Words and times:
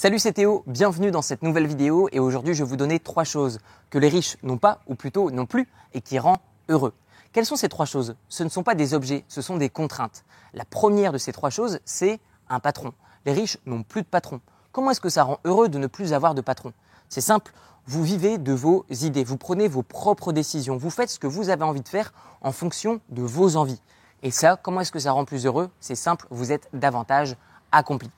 Salut 0.00 0.20
c'est 0.20 0.34
Théo, 0.34 0.62
bienvenue 0.68 1.10
dans 1.10 1.22
cette 1.22 1.42
nouvelle 1.42 1.66
vidéo 1.66 2.08
et 2.12 2.20
aujourd'hui 2.20 2.54
je 2.54 2.62
vais 2.62 2.70
vous 2.70 2.76
donner 2.76 3.00
trois 3.00 3.24
choses 3.24 3.58
que 3.90 3.98
les 3.98 4.08
riches 4.08 4.36
n'ont 4.44 4.56
pas 4.56 4.78
ou 4.86 4.94
plutôt 4.94 5.32
n'ont 5.32 5.44
plus 5.44 5.66
et 5.92 6.00
qui 6.00 6.20
rend 6.20 6.36
heureux. 6.68 6.94
Quelles 7.32 7.46
sont 7.46 7.56
ces 7.56 7.68
trois 7.68 7.84
choses? 7.84 8.14
Ce 8.28 8.44
ne 8.44 8.48
sont 8.48 8.62
pas 8.62 8.76
des 8.76 8.94
objets, 8.94 9.24
ce 9.26 9.42
sont 9.42 9.56
des 9.56 9.70
contraintes. 9.70 10.24
La 10.54 10.64
première 10.64 11.12
de 11.12 11.18
ces 11.18 11.32
trois 11.32 11.50
choses, 11.50 11.80
c'est 11.84 12.20
un 12.48 12.60
patron. 12.60 12.92
Les 13.26 13.32
riches 13.32 13.58
n'ont 13.66 13.82
plus 13.82 14.02
de 14.02 14.06
patron. 14.06 14.40
Comment 14.70 14.92
est-ce 14.92 15.00
que 15.00 15.08
ça 15.08 15.24
rend 15.24 15.40
heureux 15.42 15.68
de 15.68 15.78
ne 15.78 15.88
plus 15.88 16.12
avoir 16.12 16.36
de 16.36 16.42
patron? 16.42 16.72
C'est 17.08 17.20
simple, 17.20 17.52
vous 17.84 18.04
vivez 18.04 18.38
de 18.38 18.52
vos 18.52 18.86
idées, 18.90 19.24
vous 19.24 19.36
prenez 19.36 19.66
vos 19.66 19.82
propres 19.82 20.30
décisions, 20.30 20.76
vous 20.76 20.90
faites 20.90 21.10
ce 21.10 21.18
que 21.18 21.26
vous 21.26 21.48
avez 21.48 21.64
envie 21.64 21.82
de 21.82 21.88
faire 21.88 22.12
en 22.40 22.52
fonction 22.52 23.00
de 23.08 23.22
vos 23.22 23.56
envies. 23.56 23.82
Et 24.22 24.30
ça, 24.30 24.56
comment 24.62 24.80
est-ce 24.80 24.92
que 24.92 25.00
ça 25.00 25.10
rend 25.10 25.24
plus 25.24 25.44
heureux? 25.44 25.70
C'est 25.80 25.96
simple, 25.96 26.28
vous 26.30 26.52
êtes 26.52 26.68
davantage 26.72 27.34
accompli. 27.72 28.12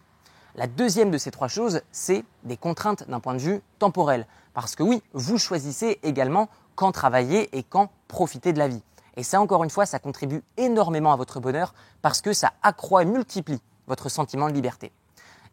La 0.57 0.67
deuxième 0.67 1.11
de 1.11 1.19
ces 1.19 1.31
trois 1.31 1.49
choses, 1.49 1.81
c'est 1.93 2.25
des 2.43 2.57
contraintes 2.57 3.09
d'un 3.09 3.21
point 3.21 3.35
de 3.35 3.41
vue 3.41 3.63
temporel. 3.79 4.27
Parce 4.53 4.75
que 4.75 4.83
oui, 4.83 5.03
vous 5.13 5.39
choisissez 5.39 6.01
également 6.03 6.49
quand 6.75 6.93
travailler 6.93 7.57
et 7.57 7.63
quand 7.63 7.91
profiter 8.09 8.53
de 8.53 8.59
la 8.59 8.69
vie. 8.69 8.83
Et 9.17 9.23
ça, 9.23 9.41
encore 9.41 9.65
une 9.65 9.71
fois, 9.71 9.87
ça 9.87 9.99
contribue 9.99 10.43
énormément 10.57 11.13
à 11.13 11.17
votre 11.17 11.41
bonheur 11.41 11.75
parce 12.03 12.21
que 12.21 12.33
ça 12.33 12.53
accroît 12.63 13.03
et 13.03 13.07
multiplie 13.07 13.61
votre 13.87 14.09
sentiment 14.09 14.49
de 14.49 14.55
liberté. 14.55 14.93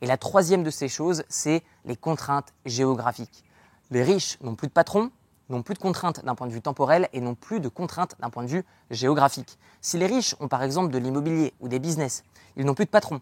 Et 0.01 0.07
la 0.07 0.17
troisième 0.17 0.63
de 0.63 0.69
ces 0.69 0.87
choses, 0.87 1.23
c'est 1.27 1.63
les 1.85 1.95
contraintes 1.95 2.53
géographiques. 2.65 3.43
Les 3.91 4.03
riches 4.03 4.37
n'ont 4.41 4.55
plus 4.55 4.67
de 4.67 4.73
patron, 4.73 5.11
n'ont 5.49 5.63
plus 5.63 5.73
de 5.73 5.79
contraintes 5.79 6.23
d'un 6.23 6.35
point 6.35 6.47
de 6.47 6.53
vue 6.53 6.61
temporel 6.61 7.07
et 7.13 7.21
n'ont 7.21 7.35
plus 7.35 7.59
de 7.59 7.69
contraintes 7.69 8.15
d'un 8.19 8.29
point 8.29 8.43
de 8.43 8.49
vue 8.49 8.65
géographique. 8.91 9.57
Si 9.81 9.97
les 9.97 10.05
riches 10.05 10.35
ont 10.39 10.47
par 10.47 10.63
exemple 10.63 10.91
de 10.91 10.97
l'immobilier 10.97 11.53
ou 11.59 11.67
des 11.67 11.79
business, 11.79 12.23
ils 12.57 12.65
n'ont 12.65 12.73
plus 12.73 12.85
de 12.85 12.89
patron, 12.89 13.21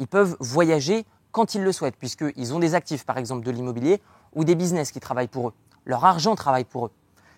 ils 0.00 0.08
peuvent 0.08 0.36
voyager 0.40 1.04
quand 1.30 1.54
ils 1.54 1.62
le 1.62 1.70
souhaitent, 1.70 1.96
puisqu'ils 1.96 2.54
ont 2.54 2.58
des 2.58 2.74
actifs, 2.74 3.04
par 3.04 3.18
exemple 3.18 3.44
de 3.44 3.50
l'immobilier, 3.50 4.00
ou 4.34 4.44
des 4.44 4.54
business 4.54 4.90
qui 4.90 4.98
travaillent 4.98 5.28
pour 5.28 5.48
eux. 5.48 5.52
Leur 5.84 6.04
argent 6.04 6.34
travaille 6.34 6.64
pour 6.64 6.86
eux. 6.86 6.90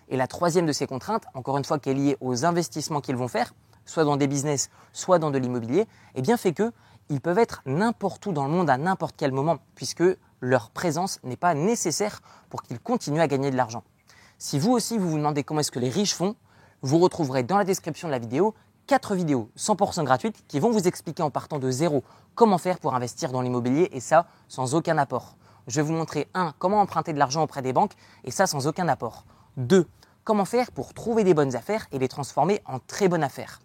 Et 0.07 0.17
la 0.17 0.27
troisième 0.27 0.65
de 0.65 0.71
ces 0.71 0.87
contraintes, 0.87 1.25
encore 1.33 1.57
une 1.57 1.65
fois, 1.65 1.77
qui 1.77 1.89
est 1.89 1.93
liée 1.93 2.17
aux 2.21 2.45
investissements 2.45 3.01
qu'ils 3.01 3.17
vont 3.17 3.27
faire, 3.27 3.53
soit 3.85 4.05
dans 4.05 4.15
des 4.15 4.27
business, 4.27 4.69
soit 4.93 5.19
dans 5.19 5.29
de 5.29 5.37
l'immobilier, 5.37 5.87
eh 6.15 6.21
bien 6.21 6.37
fait 6.37 6.53
que 6.53 6.71
ils 7.09 7.19
peuvent 7.19 7.37
être 7.37 7.61
n'importe 7.65 8.25
où 8.25 8.31
dans 8.31 8.45
le 8.45 8.51
monde 8.51 8.69
à 8.69 8.77
n'importe 8.77 9.15
quel 9.17 9.33
moment, 9.33 9.57
puisque 9.75 10.03
leur 10.39 10.69
présence 10.69 11.19
n'est 11.23 11.35
pas 11.35 11.53
nécessaire 11.53 12.21
pour 12.49 12.63
qu'ils 12.63 12.79
continuent 12.79 13.19
à 13.19 13.27
gagner 13.27 13.51
de 13.51 13.57
l'argent. 13.57 13.83
Si 14.37 14.57
vous 14.57 14.71
aussi 14.71 14.97
vous 14.97 15.09
vous 15.09 15.17
demandez 15.17 15.43
comment 15.43 15.59
est-ce 15.59 15.71
que 15.71 15.79
les 15.79 15.89
riches 15.89 16.15
font, 16.15 16.35
vous 16.81 16.99
retrouverez 16.99 17.43
dans 17.43 17.57
la 17.57 17.65
description 17.65 18.07
de 18.07 18.13
la 18.13 18.19
vidéo 18.19 18.53
4 18.87 19.15
vidéos 19.15 19.49
100% 19.57 20.03
gratuites 20.03 20.43
qui 20.47 20.59
vont 20.59 20.71
vous 20.71 20.87
expliquer 20.87 21.23
en 21.23 21.29
partant 21.29 21.57
de 21.57 21.71
zéro 21.71 22.03
comment 22.35 22.57
faire 22.57 22.79
pour 22.79 22.95
investir 22.95 23.31
dans 23.31 23.41
l'immobilier 23.41 23.89
et 23.93 24.01
ça 24.01 24.25
sans 24.49 24.75
aucun 24.75 24.97
apport. 24.97 25.37
Je 25.67 25.77
vais 25.77 25.87
vous 25.87 25.93
montrer 25.93 26.27
1. 26.33 26.53
Comment 26.59 26.81
emprunter 26.81 27.13
de 27.13 27.19
l'argent 27.19 27.43
auprès 27.43 27.61
des 27.61 27.71
banques 27.71 27.93
et 28.25 28.31
ça 28.31 28.45
sans 28.45 28.67
aucun 28.67 28.89
apport. 28.89 29.23
2. 29.55 29.87
Comment 30.25 30.43
faire 30.43 30.71
pour 30.71 30.93
trouver 30.93 31.23
des 31.23 31.33
bonnes 31.33 31.55
affaires 31.55 31.87
et 31.93 31.99
les 31.99 32.09
transformer 32.09 32.61
en 32.65 32.79
très 32.79 33.07
bonnes 33.07 33.23
affaires. 33.23 33.61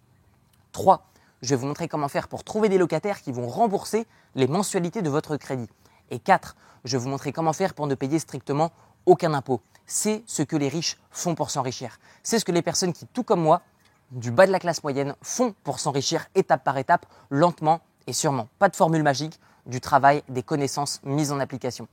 3. 0.71 1.03
Je 1.43 1.51
vais 1.51 1.57
vous 1.57 1.67
montrer 1.67 1.89
comment 1.89 2.09
faire 2.09 2.29
pour 2.29 2.45
trouver 2.45 2.69
des 2.69 2.79
locataires 2.79 3.21
qui 3.21 3.33
vont 3.33 3.49
rembourser 3.49 4.07
les 4.37 4.47
mensualités 4.47 5.03
de 5.03 5.11
votre 5.11 5.37
crédit. 5.37 5.69
Et 6.11 6.21
4. 6.21 6.55
Je 6.85 6.97
vais 6.97 7.03
vous 7.03 7.09
montrer 7.09 7.33
comment 7.33 7.53
faire 7.53 7.75
pour 7.75 7.89
ne 7.89 7.97
payer 7.97 8.21
strictement 8.21 8.71
aucun 9.05 9.35
impôt. 9.35 9.61
C'est 9.87 10.23
ce 10.27 10.43
que 10.43 10.57
les 10.57 10.69
riches 10.69 10.97
font 11.11 11.35
pour 11.35 11.51
s'enrichir. 11.51 11.99
C'est 12.23 12.39
ce 12.39 12.45
que 12.45 12.53
les 12.53 12.63
personnes 12.63 12.93
qui, 12.93 13.07
tout 13.07 13.25
comme 13.25 13.41
moi, 13.41 13.63
du 14.11 14.31
bas 14.31 14.47
de 14.47 14.53
la 14.53 14.59
classe 14.59 14.83
moyenne 14.83 15.14
font 15.23 15.55
pour 15.64 15.81
s'enrichir 15.81 16.27
étape 16.34 16.64
par 16.64 16.78
étape, 16.78 17.06
lentement 17.31 17.81
et 18.06 18.12
sûrement. 18.12 18.48
Pas 18.59 18.69
de 18.69 18.77
formule 18.77 19.03
magique, 19.03 19.39
du 19.67 19.81
travail, 19.81 20.23
des 20.28 20.42
connaissances 20.42 21.00
mises 21.05 21.33
en 21.33 21.41
application. 21.41 21.89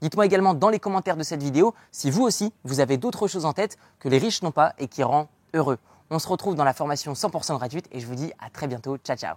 Dites-moi 0.00 0.26
également 0.26 0.54
dans 0.54 0.68
les 0.68 0.78
commentaires 0.78 1.16
de 1.16 1.22
cette 1.22 1.42
vidéo 1.42 1.74
si 1.90 2.10
vous 2.10 2.22
aussi, 2.22 2.52
vous 2.64 2.80
avez 2.80 2.98
d'autres 2.98 3.28
choses 3.28 3.46
en 3.46 3.52
tête 3.52 3.78
que 3.98 4.08
les 4.08 4.18
riches 4.18 4.42
n'ont 4.42 4.52
pas 4.52 4.74
et 4.78 4.88
qui 4.88 5.02
rend 5.02 5.28
heureux. 5.54 5.78
On 6.10 6.18
se 6.18 6.28
retrouve 6.28 6.54
dans 6.54 6.64
la 6.64 6.74
formation 6.74 7.14
100% 7.14 7.56
gratuite 7.56 7.88
et 7.90 8.00
je 8.00 8.06
vous 8.06 8.14
dis 8.14 8.32
à 8.38 8.50
très 8.50 8.68
bientôt. 8.68 8.96
Ciao 8.98 9.16
ciao 9.16 9.36